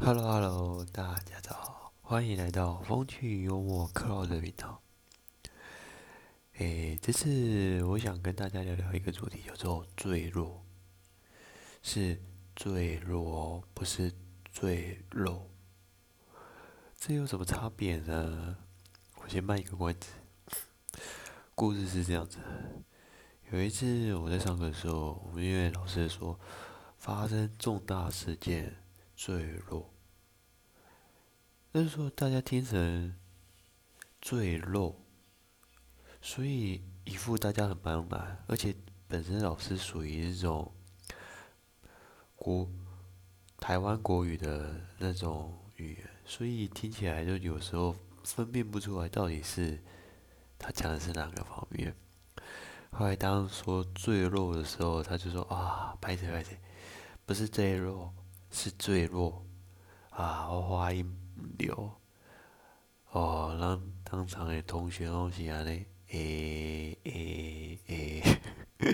[0.00, 4.80] Hello Hello，大家早，欢迎来到风趣幽默克劳的频道。
[6.58, 10.64] 诶，这次我想跟大家聊聊一个主题，叫做坠落，
[11.82, 12.22] 是
[12.54, 14.14] 坠落，不是
[14.52, 15.50] 坠落。
[16.96, 18.56] 这有什么差别呢？
[19.16, 20.12] 我先卖一个关子。
[21.56, 22.38] 故事是这样子：
[23.50, 26.38] 有一次我在上课的时候，我们因为老师说
[26.96, 28.76] 发生重大事件
[29.18, 29.92] 坠落，
[31.72, 33.16] 那时候大家听成
[34.20, 34.94] 坠落，
[36.22, 38.72] 所以一副大家很茫然，而且
[39.08, 40.72] 本身老师属于那种
[42.36, 42.70] 国
[43.58, 46.08] 台湾国语的那种语言。
[46.24, 49.82] 所以听起来就有时候分辨不出来到底是
[50.56, 51.92] 他讲的是哪个方面。
[52.92, 56.56] 后来当说坠落的时候，他就说啊，拍谁拍谁，
[57.26, 58.14] 不是坠落，
[58.50, 59.44] 是坠落
[60.10, 61.16] 啊，我发音
[61.58, 61.92] 流
[63.10, 68.40] 哦，让当场的同学拢是安尼，诶诶诶，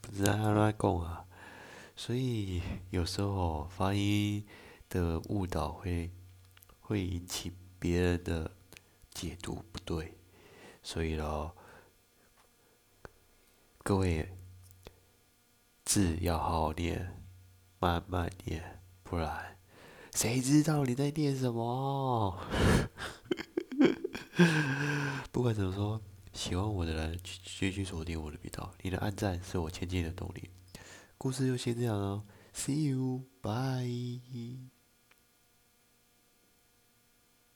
[0.00, 1.24] 不知道他乱讲啊。
[1.94, 4.46] 所以有时候发音。
[4.88, 6.12] 的误导会
[6.78, 8.52] 会引起别人的
[9.12, 10.14] 解读不对，
[10.80, 11.56] 所以咯，
[13.82, 14.28] 各位
[15.84, 17.25] 字要好好念，
[17.78, 19.56] 慢慢念，不然
[20.14, 22.38] 谁知道你在念什么？
[25.30, 26.00] 不管怎么说，
[26.32, 30.50] 喜欢我的人继续锁定我的频道，你的按赞是我前进的动力。
[31.18, 32.24] 故事就先这样哦
[32.54, 34.65] ，See you，bye。